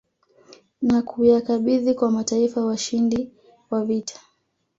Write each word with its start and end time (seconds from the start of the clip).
Na 0.81 1.01
kuyakabidhi 1.01 1.93
kwa 1.93 2.11
mataifa 2.11 2.65
washindi 2.65 3.31
wa 3.69 3.85
vita 3.85 4.19